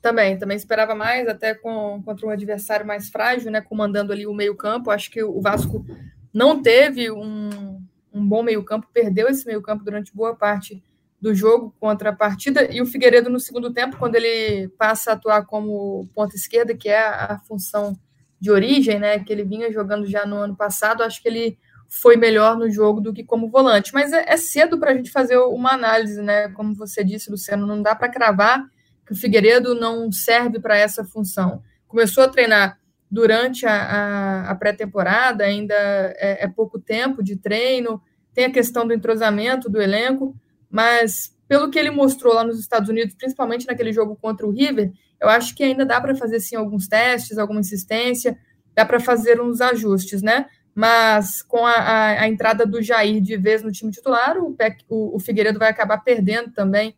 [0.00, 3.60] Também, também esperava mais, até com, contra um adversário mais frágil, né?
[3.60, 4.90] Comandando ali o meio-campo.
[4.90, 5.84] Acho que o Vasco
[6.32, 7.82] não teve um,
[8.12, 10.82] um bom meio-campo, perdeu esse meio-campo durante boa parte
[11.20, 15.14] do jogo contra a partida, e o Figueiredo no segundo tempo, quando ele passa a
[15.14, 17.94] atuar como ponta esquerda, que é a, função
[18.40, 21.58] de origem, né, que ele vinha jogando já no ano passado, acho que ele
[21.90, 23.92] foi melhor no jogo do que como volante.
[23.92, 26.48] Mas é, é cedo para a gente fazer uma análise, né?
[26.50, 28.64] Como você disse, Luciano, não dá para cravar
[29.10, 31.64] que o Figueiredo não serve para essa função.
[31.88, 32.78] Começou a treinar
[33.10, 38.00] durante a, a, a pré-temporada, ainda é, é, pouco tempo de treino,
[38.32, 40.36] tem a questão do entrosamento do elenco,
[40.70, 44.92] mas pelo que ele mostrou lá nos Estados Unidos, principalmente naquele jogo contra o River,
[45.20, 48.38] eu acho que ainda dá para fazer sim alguns testes, alguma insistência,
[48.76, 50.46] dá para fazer uns ajustes, né?
[50.72, 54.56] Mas com a, a, a, entrada do Jair de vez no time titular, o,
[54.88, 56.94] o, o Figueiredo vai acabar perdendo também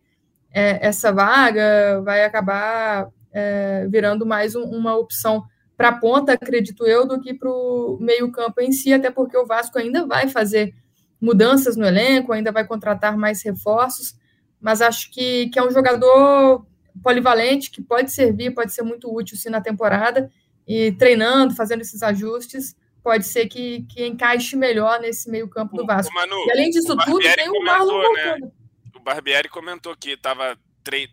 [0.53, 5.43] é, essa vaga, vai acabar é, virando mais um, uma opção
[5.77, 9.47] para a ponta, acredito eu, do que para o meio-campo em si, até porque o
[9.47, 10.75] Vasco ainda vai fazer
[11.21, 14.15] mudanças no elenco, ainda vai contratar mais reforços,
[14.61, 16.67] mas acho que, que é um jogador
[17.03, 20.31] polivalente, que pode servir, pode ser muito útil sim na temporada,
[20.67, 26.15] e treinando, fazendo esses ajustes, pode ser que, que encaixe melhor nesse meio-campo do Vasco.
[26.15, 28.37] Manu, e além disso tudo, tem o Marlon né?
[28.41, 28.62] O
[29.03, 30.57] Barbieri comentou que estava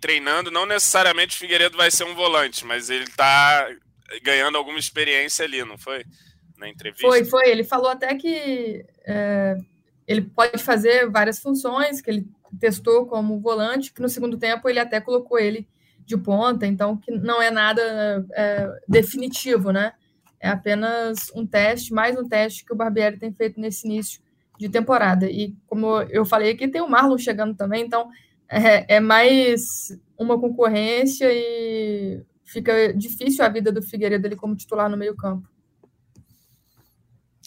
[0.02, 3.70] treinando, não necessariamente o Figueiredo vai ser um volante, mas ele está
[4.24, 6.04] ganhando alguma experiência ali, não foi?
[6.58, 7.08] Na entrevista.
[7.08, 7.50] Foi, foi.
[7.50, 9.56] Ele falou até que é,
[10.08, 12.28] ele pode fazer várias funções, que ele
[12.60, 15.68] testou como volante, que no segundo tempo ele até colocou ele
[16.04, 19.94] de ponta, então que não é nada é, definitivo, né?
[20.40, 24.20] É apenas um teste, mais um teste que o Barbieri tem feito nesse início
[24.60, 25.26] de temporada.
[25.26, 28.10] E como eu falei aqui, tem o Marlon chegando também, então
[28.50, 34.90] é, é mais uma concorrência e fica difícil a vida do Figueiredo ali como titular
[34.90, 35.48] no meio-campo.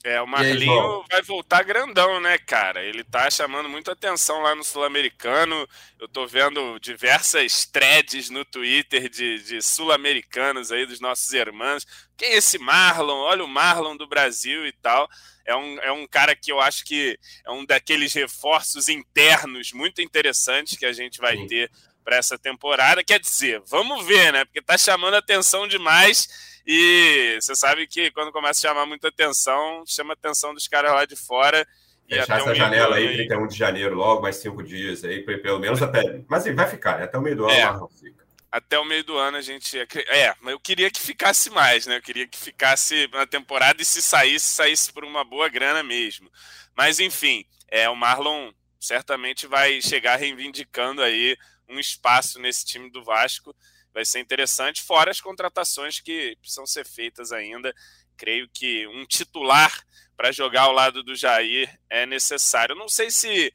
[0.05, 2.83] É, o Marlinho aí, vai voltar grandão, né, cara?
[2.83, 5.69] Ele tá chamando muita atenção lá no Sul-Americano.
[5.99, 11.87] Eu tô vendo diversas threads no Twitter de, de sul-americanos aí, dos nossos irmãos.
[12.17, 13.21] Quem é esse Marlon?
[13.21, 15.09] Olha o Marlon do Brasil e tal.
[15.47, 20.03] É um, é um cara que eu acho que é um daqueles reforços internos muito
[20.03, 21.47] interessantes que a gente vai Sim.
[21.47, 21.71] ter
[22.03, 23.05] para essa temporada.
[23.05, 24.45] Quer dizer, vamos ver, né?
[24.45, 26.29] Porque tá chamando atenção demais
[26.67, 30.93] e você sabe que quando começa a chamar muita atenção, chama a atenção dos caras
[30.93, 31.67] lá de fora.
[32.09, 35.59] E Fechar essa um janela aí, 31 de janeiro, logo, mais cinco dias aí, pelo
[35.59, 36.23] menos até.
[36.29, 37.05] Mas vai ficar, né?
[37.05, 38.23] Até o meio do ano é, não fica.
[38.51, 39.79] Até o meio do ano a gente.
[39.79, 41.97] É, mas eu queria que ficasse mais, né?
[41.97, 46.31] Eu queria que ficasse na temporada e se saísse, saísse por uma boa grana mesmo.
[46.77, 51.37] Mas enfim, é, o Marlon certamente vai chegar reivindicando aí
[51.73, 53.55] um espaço nesse time do Vasco
[53.93, 57.75] vai ser interessante, fora as contratações que precisam ser feitas ainda.
[58.17, 59.73] Creio que um titular
[60.17, 62.75] para jogar ao lado do Jair é necessário.
[62.75, 63.53] Não sei se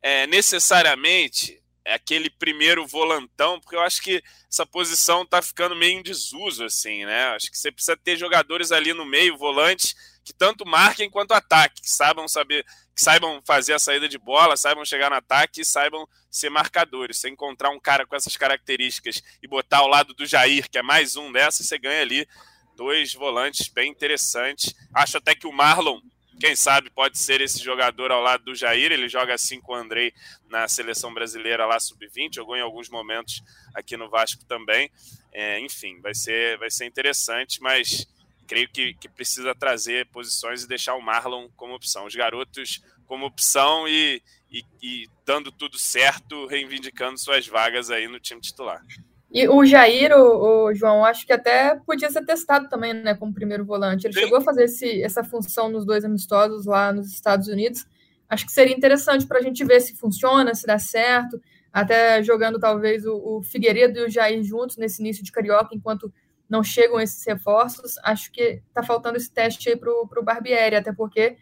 [0.00, 5.98] é, necessariamente é aquele primeiro volantão, porque eu acho que essa posição está ficando meio
[5.98, 7.26] em desuso, assim, né?
[7.34, 9.94] Acho que você precisa ter jogadores ali no meio, volantes,
[10.24, 14.56] que tanto marquem quanto ataquem, que saibam saber, que saibam fazer a saída de bola,
[14.56, 17.18] saibam chegar no ataque saibam ser marcadores.
[17.18, 20.82] Você encontrar um cara com essas características e botar ao lado do Jair, que é
[20.82, 22.26] mais um dessas, você ganha ali
[22.74, 24.74] dois volantes bem interessantes.
[24.94, 26.00] Acho até que o Marlon,
[26.40, 28.90] quem sabe, pode ser esse jogador ao lado do Jair.
[28.90, 30.12] Ele joga assim com o Andrei
[30.48, 33.42] na seleção brasileira lá sub-20, jogou em alguns momentos
[33.74, 34.90] aqui no Vasco também.
[35.32, 38.06] É, enfim, vai ser, vai ser interessante, mas
[38.46, 42.06] creio que, que precisa trazer posições e deixar o Marlon como opção.
[42.06, 48.20] Os garotos como opção e, e, e, dando tudo certo, reivindicando suas vagas aí no
[48.20, 48.82] time titular.
[49.30, 53.32] E o Jair, o, o, João, acho que até podia ser testado também, né, como
[53.32, 54.06] primeiro volante.
[54.06, 54.20] Ele Sim.
[54.20, 57.86] chegou a fazer esse, essa função nos dois amistosos lá nos Estados Unidos.
[58.28, 61.40] Acho que seria interessante para a gente ver se funciona, se dá certo.
[61.72, 66.12] Até jogando talvez o, o Figueiredo e o Jair juntos nesse início de Carioca, enquanto
[66.48, 67.96] não chegam esses reforços.
[68.04, 71.36] Acho que está faltando esse teste aí para o Barbieri, até porque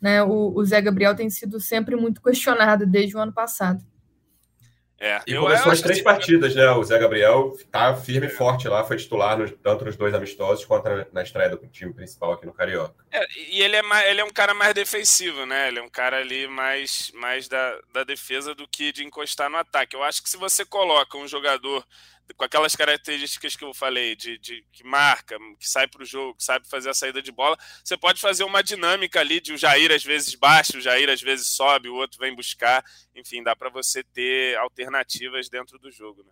[0.00, 3.84] né, o, o, Zé Gabriel tem sido sempre muito questionado desde o ano passado.
[5.04, 6.04] É, e começou as três que...
[6.04, 6.70] partidas, né?
[6.70, 10.64] O Zé Gabriel está firme e forte lá, foi titular nos, tanto nos dois amistosos
[10.64, 12.94] quanto na estreia do time principal aqui no Carioca.
[13.10, 15.66] É, e ele é, mais, ele é um cara mais defensivo, né?
[15.66, 19.56] Ele é um cara ali mais, mais da, da defesa do que de encostar no
[19.56, 19.96] ataque.
[19.96, 21.84] Eu acho que se você coloca um jogador
[22.36, 26.36] com aquelas características que eu falei, de, de que marca, que sai para o jogo,
[26.36, 29.58] que sabe fazer a saída de bola, você pode fazer uma dinâmica ali de o
[29.58, 32.84] Jair às vezes baixa, o Jair às vezes sobe, o outro vem buscar.
[33.14, 36.22] Enfim, dá para você ter alternativas dentro do jogo.
[36.22, 36.30] Né?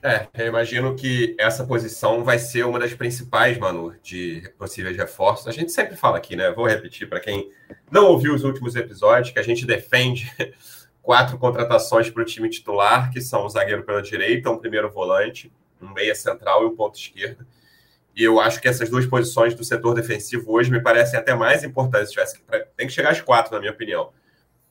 [0.00, 5.48] É, eu imagino que essa posição vai ser uma das principais, Manu, de possíveis reforços.
[5.48, 6.52] A gente sempre fala aqui, né?
[6.52, 7.50] Vou repetir para quem
[7.90, 10.30] não ouviu os últimos episódios, que a gente defende
[11.02, 15.52] quatro contratações para o time titular, que são um zagueiro pela direita, um primeiro volante,
[15.80, 17.46] um meia central e um ponto esquerda.
[18.14, 21.62] E eu acho que essas duas posições do setor defensivo hoje me parecem até mais
[21.62, 22.10] importantes.
[22.10, 22.42] Tivesse
[22.76, 24.12] tem que chegar às quatro, na minha opinião.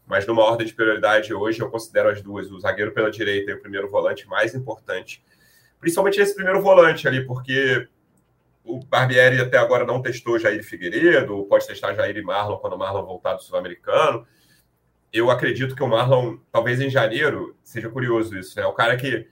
[0.06, 3.54] Mas numa ordem de prioridade hoje, eu considero as duas, o zagueiro pela direita e
[3.54, 5.24] o primeiro volante, mais importante.
[5.80, 7.88] Principalmente esse primeiro volante ali, porque
[8.64, 12.78] o Barbieri até agora não testou Jair Figueiredo, pode testar Jair e Marlon quando o
[12.78, 14.28] Marlon voltar do Sul-Americano.
[15.12, 18.66] Eu acredito que o Marlon, talvez em janeiro, seja curioso isso, né?
[18.66, 19.28] O cara que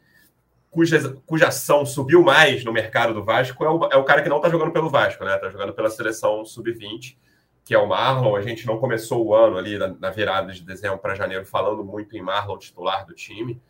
[0.76, 4.28] cuja, cuja ação subiu mais no mercado do Vasco é o, é o cara que
[4.28, 5.36] não está jogando pelo Vasco, né?
[5.36, 7.18] Está jogando pela seleção sub-20,
[7.64, 8.36] que é o Marlon.
[8.36, 11.84] A gente não começou o ano ali na, na virada de dezembro para janeiro falando
[11.84, 13.62] muito em Marlon, titular do time,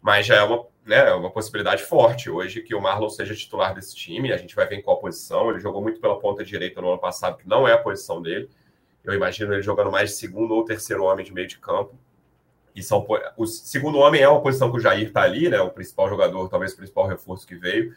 [0.00, 3.72] mas já é uma, né, é uma possibilidade forte hoje que o Marlon seja titular
[3.72, 4.32] desse time.
[4.32, 5.48] A gente vai ver em qual posição.
[5.48, 8.50] Ele jogou muito pela ponta direita no ano passado, que não é a posição dele.
[9.04, 11.98] Eu imagino ele jogando mais de segundo ou terceiro homem de meio de campo.
[12.74, 15.60] E são, o segundo homem é uma posição que o Jair está ali, né?
[15.60, 17.94] O principal jogador, talvez o principal reforço que veio.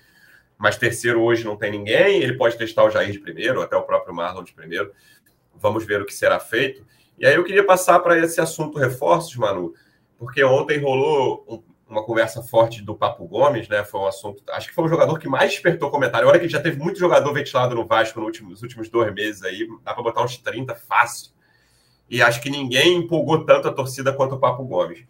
[0.58, 2.22] Mas terceiro hoje não tem ninguém.
[2.22, 4.92] Ele pode testar o Jair de primeiro, até o próprio Marlon de primeiro.
[5.54, 6.86] Vamos ver o que será feito.
[7.18, 9.74] E aí eu queria passar para esse assunto reforços, Manu,
[10.18, 13.84] porque ontem rolou um, uma conversa forte do Papo Gomes, né?
[13.84, 14.44] Foi um assunto.
[14.50, 16.28] Acho que foi o jogador que mais despertou comentário.
[16.28, 19.44] Olha que já teve muito jogador ventilado no Vasco no último, nos últimos dois meses
[19.44, 19.68] aí.
[19.84, 21.36] Dá para botar uns 30 fácil
[22.10, 25.04] e acho que ninguém empolgou tanto a torcida quanto o Papo Gomes.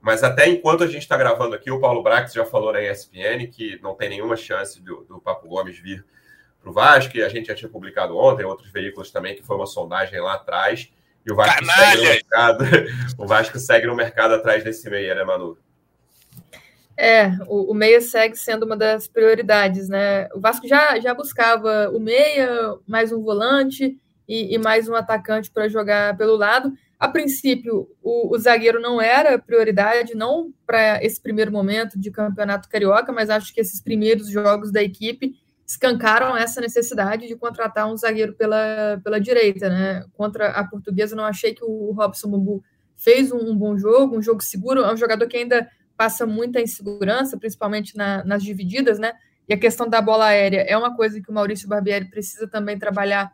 [0.00, 3.46] Mas até enquanto a gente está gravando aqui, o Paulo Brax já falou na ESPN
[3.50, 6.04] que não tem nenhuma chance do, do Papo Gomes vir
[6.60, 9.56] para o Vasco, e a gente já tinha publicado ontem, outros veículos também, que foi
[9.56, 10.92] uma sondagem lá atrás,
[11.24, 11.80] e o Vasco Canalha.
[11.80, 12.64] segue no mercado.
[13.18, 15.56] o Vasco segue no mercado atrás desse meia, né, Manu?
[17.02, 20.28] É, o, o, meia segue sendo uma das prioridades, né?
[20.34, 23.98] O Vasco já, já buscava o meia, mais um volante,
[24.30, 26.72] e, e mais um atacante para jogar pelo lado.
[26.98, 32.68] A princípio, o, o, zagueiro não era prioridade, não para esse primeiro momento de campeonato
[32.68, 35.34] carioca, mas acho que esses primeiros jogos da equipe
[35.66, 39.68] escancaram essa necessidade de contratar um zagueiro pela, pela direita.
[39.68, 40.04] Né?
[40.12, 42.62] Contra a portuguesa, não achei que o Robson Bambu
[42.94, 44.82] fez um, um, bom jogo, um jogo seguro.
[44.82, 45.66] É um jogador que ainda
[46.00, 49.12] passa muita insegurança, principalmente na, nas divididas, né?
[49.46, 52.78] E a questão da bola aérea é uma coisa que o Maurício Barbieri precisa também
[52.78, 53.30] trabalhar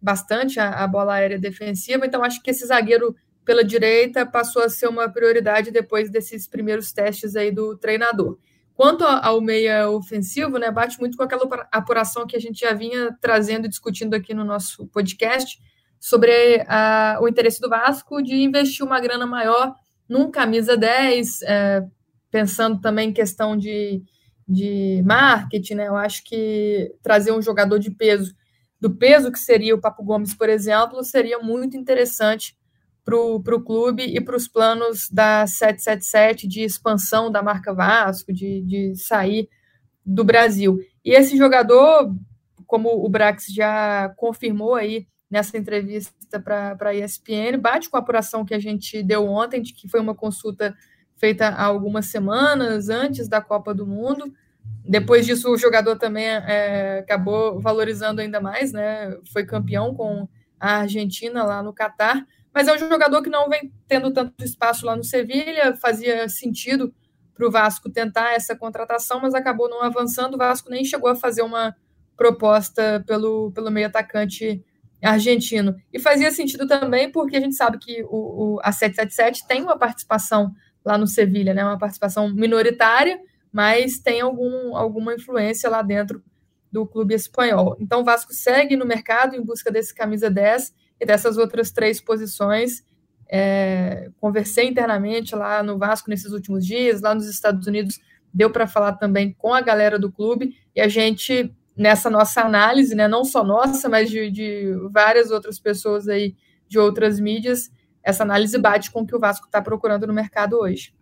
[0.00, 4.68] bastante a, a bola aérea defensiva, então acho que esse zagueiro pela direita passou a
[4.68, 8.38] ser uma prioridade depois desses primeiros testes aí do treinador.
[8.76, 13.10] Quanto ao meia ofensivo, né, bate muito com aquela apuração que a gente já vinha
[13.20, 15.58] trazendo e discutindo aqui no nosso podcast
[15.98, 19.74] sobre a, o interesse do Vasco de investir uma grana maior
[20.08, 21.84] num camisa 10, é,
[22.34, 24.02] pensando também em questão de,
[24.46, 25.86] de marketing, né?
[25.86, 28.34] Eu acho que trazer um jogador de peso
[28.80, 32.56] do peso que seria o Papo Gomes, por exemplo, seria muito interessante
[33.04, 38.62] para o clube e para os planos da 777 de expansão da marca Vasco, de,
[38.62, 39.48] de sair
[40.04, 40.80] do Brasil.
[41.04, 42.12] E esse jogador,
[42.66, 48.44] como o Brax já confirmou aí nessa entrevista para a ESPN, bate com a apuração
[48.44, 50.74] que a gente deu ontem, de que foi uma consulta
[51.24, 54.30] feita há algumas semanas antes da Copa do Mundo,
[54.86, 59.16] depois disso, o jogador também é, acabou valorizando ainda mais, né?
[59.32, 60.28] Foi campeão com
[60.60, 64.84] a Argentina lá no Catar, mas é um jogador que não vem tendo tanto espaço
[64.84, 66.94] lá no Sevilha, fazia sentido
[67.34, 70.34] para o Vasco tentar essa contratação, mas acabou não avançando.
[70.34, 71.74] O Vasco nem chegou a fazer uma
[72.14, 74.62] proposta pelo, pelo meio atacante
[75.02, 75.74] argentino.
[75.90, 79.78] E fazia sentido também porque a gente sabe que o, o, a 777 tem uma
[79.78, 80.52] participação
[80.84, 81.64] lá no Sevilha, né?
[81.64, 83.18] uma participação minoritária,
[83.52, 86.22] mas tem algum, alguma influência lá dentro
[86.70, 87.76] do clube espanhol.
[87.78, 92.00] Então o Vasco segue no mercado em busca desse camisa 10 e dessas outras três
[92.00, 92.84] posições.
[93.30, 98.00] É, conversei internamente lá no Vasco nesses últimos dias, lá nos Estados Unidos,
[98.32, 102.94] deu para falar também com a galera do clube e a gente, nessa nossa análise,
[102.94, 106.34] né, não só nossa, mas de, de várias outras pessoas aí
[106.66, 107.70] de outras mídias,
[108.04, 110.94] essa análise bate com o que o Vasco está procurando no mercado hoje.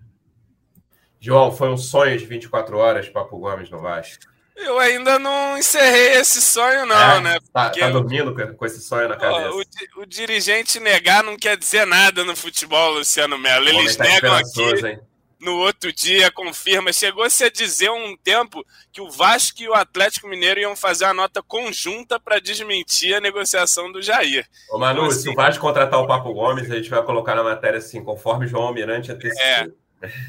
[1.19, 4.25] João, foi um sonho de 24 horas, Papo Gomes no Vasco.
[4.57, 7.38] Eu ainda não encerrei esse sonho, não, é, né?
[7.53, 9.51] Tá, tá dormindo com esse sonho na cabeça.
[9.97, 13.69] O, o, dirigente negar não quer dizer nada no futebol, Luciano Melo.
[13.69, 14.87] Eles tá negam aqui.
[14.87, 15.01] Hein?
[15.43, 16.93] No outro dia, confirma.
[16.93, 21.15] Chegou-se a dizer um tempo que o Vasco e o Atlético Mineiro iam fazer uma
[21.15, 24.47] nota conjunta para desmentir a negociação do Jair.
[24.71, 27.35] Ô, Manu, então, assim, se o Vasco contratar o Papo Gomes, a gente vai colocar
[27.35, 29.45] na matéria assim, conforme João Almirante antecipou.
[29.45, 29.69] É.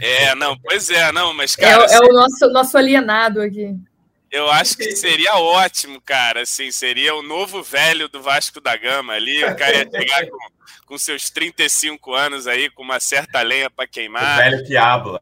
[0.02, 1.86] É, não, pois é, não, mas, cara.
[1.86, 3.76] É, é o nosso, nosso alienado aqui.
[4.34, 6.42] Eu acho que seria ótimo, cara.
[6.42, 9.46] Assim, seria o novo velho do Vasco da Gama ali.
[9.46, 10.38] O cara ia chegar com,
[10.88, 14.40] com seus 35 anos aí, com uma certa lenha para queimar.
[14.40, 15.22] O velho que habla.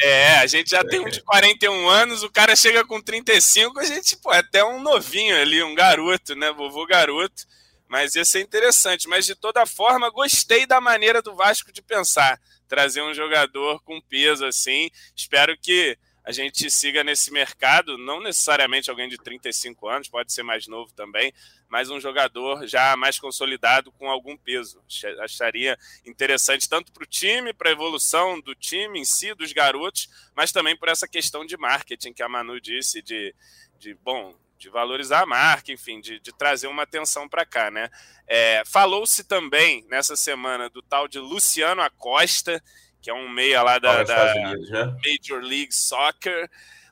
[0.00, 3.84] É, a gente já tem um de 41 anos, o cara chega com 35, a
[3.84, 6.50] gente, pô, é até um novinho ali, um garoto, né?
[6.50, 7.46] Vovô garoto.
[7.86, 9.08] Mas ia ser interessante.
[9.08, 14.00] Mas de toda forma, gostei da maneira do Vasco de pensar trazer um jogador com
[14.00, 14.90] peso assim.
[15.14, 15.96] Espero que
[16.28, 20.92] a gente siga nesse mercado, não necessariamente alguém de 35 anos, pode ser mais novo
[20.92, 21.32] também,
[21.70, 24.84] mas um jogador já mais consolidado com algum peso.
[25.22, 30.10] Acharia interessante tanto para o time, para a evolução do time em si, dos garotos,
[30.36, 33.34] mas também por essa questão de marketing que a Manu disse, de,
[33.78, 37.88] de bom, de valorizar a marca, enfim, de, de trazer uma atenção para cá, né?
[38.26, 42.62] É, Falou-se também nessa semana do tal de Luciano Acosta,
[43.00, 44.84] que é um meia lá da, da Unidos, né?
[45.04, 46.48] Major League Soccer.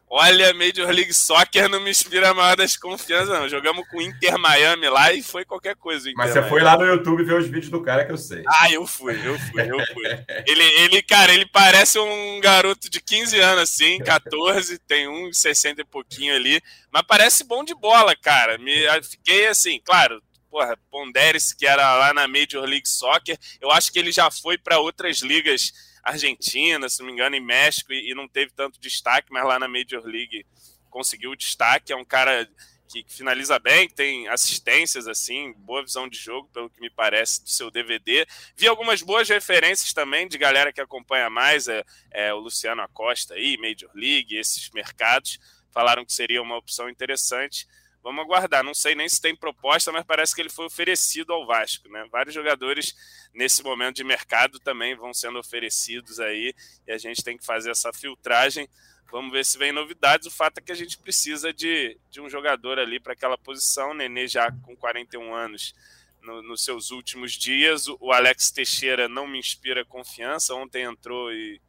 [0.08, 3.48] Olha, Major League Soccer não me inspira a maior das confianças, não.
[3.48, 6.08] Jogamos com o Inter Miami lá e foi qualquer coisa.
[6.14, 8.44] Mas você foi lá no YouTube ver os vídeos do cara que eu sei.
[8.46, 10.04] Ah, eu fui, eu fui, eu fui.
[10.46, 15.80] ele, ele, cara, ele parece um garoto de 15 anos, assim, 14, tem uns 60
[15.80, 18.58] e pouquinho ali, mas parece bom de bola, cara.
[18.58, 23.36] Me, fiquei assim, claro, porra, Pondere-se que era lá na Major League Soccer.
[23.60, 25.72] Eu acho que ele já foi para outras ligas
[26.10, 29.58] Argentina, se não me engano, em México, e, e não teve tanto destaque, mas lá
[29.58, 30.46] na Major League
[30.88, 31.92] conseguiu o destaque.
[31.92, 32.48] É um cara
[32.88, 37.42] que, que, finaliza bem, tem assistências, assim, boa visão de jogo, pelo que me parece,
[37.42, 38.24] do seu DVD.
[38.56, 43.34] Vi algumas boas referências também de galera que acompanha mais, é, é o Luciano Acosta
[43.34, 45.38] aí, Major League, esses mercados.
[45.72, 47.66] Falaram que seria uma opção interessante.
[48.06, 48.62] Vamos aguardar.
[48.62, 52.06] Não sei nem se tem proposta, mas parece que ele foi oferecido ao Vasco, né?
[52.08, 52.94] Vários jogadores
[53.34, 56.54] nesse momento de mercado também vão sendo oferecidos aí
[56.86, 58.68] e a gente tem que fazer essa filtragem.
[59.10, 60.28] Vamos ver se vem novidades.
[60.28, 63.92] O fato é que a gente precisa de, de um jogador ali para aquela posição.
[63.92, 65.74] Nenê já com 41 anos
[66.22, 67.88] no, nos seus últimos dias.
[67.88, 70.54] O, o Alex Teixeira não me inspira confiança.
[70.54, 71.60] Ontem entrou e,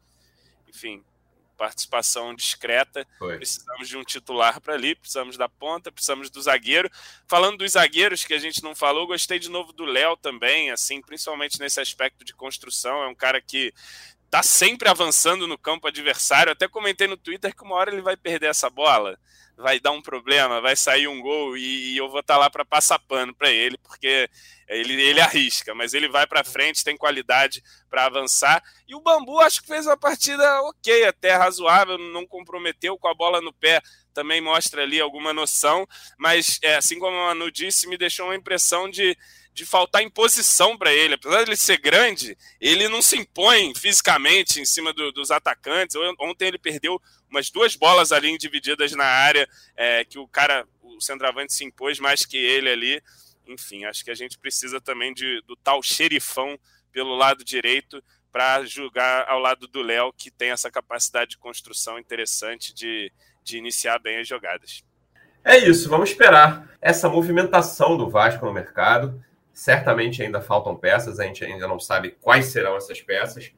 [0.68, 1.04] enfim,
[1.58, 3.06] participação discreta.
[3.18, 3.38] Foi.
[3.38, 6.90] Precisamos de um titular para ali, precisamos da ponta, precisamos do zagueiro.
[7.28, 11.02] Falando dos zagueiros que a gente não falou, gostei de novo do Léo também, assim,
[11.02, 13.04] principalmente nesse aspecto de construção.
[13.04, 13.74] É um cara que
[14.30, 16.52] tá sempre avançando no campo adversário.
[16.52, 19.18] Até comentei no Twitter que uma hora ele vai perder essa bola,
[19.56, 22.50] vai dar um problema, vai sair um gol e, e eu vou estar tá lá
[22.50, 24.30] para passar pano para ele, porque
[24.68, 28.62] ele, ele arrisca, mas ele vai para frente, tem qualidade para avançar.
[28.88, 33.16] E o Bambu acho que fez uma partida ok, até razoável, não comprometeu com a
[33.16, 33.82] bola no pé,
[34.14, 38.36] também mostra ali alguma noção, mas é, assim como a Manu disse, me deixou uma
[38.36, 39.18] impressão de
[39.58, 41.16] de faltar imposição para ele.
[41.16, 45.96] Apesar de ele ser grande, ele não se impõe fisicamente em cima do, dos atacantes.
[46.20, 51.02] Ontem ele perdeu umas duas bolas ali divididas na área, é, que o cara, o
[51.02, 53.02] centroavante se impôs mais que ele ali.
[53.48, 56.56] Enfim, acho que a gente precisa também de, do tal xerifão
[56.92, 61.98] pelo lado direito para julgar ao lado do Léo, que tem essa capacidade de construção
[61.98, 63.12] interessante de,
[63.44, 64.84] de iniciar bem as jogadas.
[65.44, 69.26] É isso, vamos esperar essa movimentação do Vasco no mercado.
[69.58, 73.52] Certamente ainda faltam peças, a gente ainda não sabe quais serão essas peças,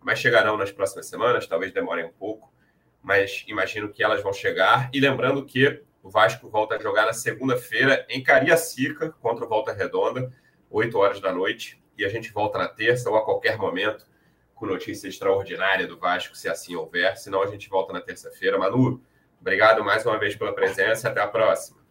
[0.00, 2.52] mas chegarão nas próximas semanas, talvez demorem um pouco,
[3.00, 4.90] mas imagino que elas vão chegar.
[4.92, 9.72] E lembrando que o Vasco volta a jogar na segunda-feira em Cariacica contra o Volta
[9.72, 10.28] Redonda,
[10.68, 14.08] 8 horas da noite, e a gente volta na terça ou a qualquer momento
[14.56, 17.16] com notícia extraordinária do Vasco, se assim houver.
[17.16, 18.58] Senão a gente volta na terça-feira.
[18.58, 19.00] Manu,
[19.40, 21.10] obrigado mais uma vez pela presença.
[21.10, 21.83] Até a próxima.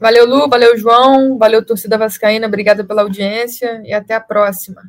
[0.00, 4.88] Valeu, Lu, valeu, João, valeu, torcida vascaína, obrigada pela audiência e até a próxima.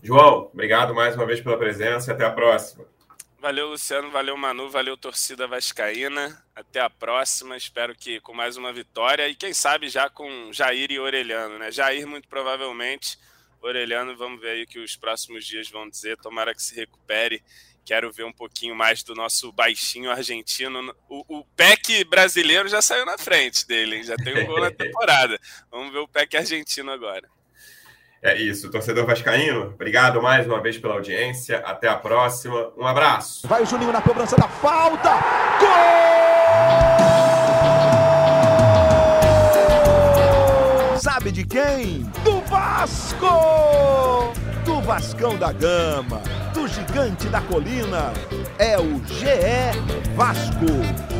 [0.00, 2.84] João, obrigado mais uma vez pela presença e até a próxima.
[3.40, 6.40] Valeu, Luciano, valeu, Manu, valeu, torcida vascaína.
[6.54, 10.90] Até a próxima, espero que com mais uma vitória e quem sabe já com Jair
[10.90, 11.70] e Orelhano, né?
[11.72, 13.18] Jair, muito provavelmente,
[13.60, 16.16] Orelhano, vamos ver aí o que os próximos dias vão dizer.
[16.18, 17.42] Tomara que se recupere
[17.86, 20.92] quero ver um pouquinho mais do nosso baixinho argentino.
[21.08, 25.38] O, o PEC brasileiro já saiu na frente dele, já tem um gol na temporada.
[25.70, 27.28] Vamos ver o PEC argentino agora.
[28.20, 29.66] É isso, torcedor vascaíno.
[29.74, 31.58] Obrigado mais uma vez pela audiência.
[31.58, 32.72] Até a próxima.
[32.76, 33.46] Um abraço.
[33.46, 35.10] Vai o Juninho na cobrança da falta.
[35.60, 36.16] Gol!
[40.98, 42.02] Sabe de quem?
[42.24, 44.32] Do Vasco!
[44.64, 46.35] Do Vascão da Gama
[46.66, 48.12] do gigante da colina.
[48.58, 51.15] É o GE Vasco.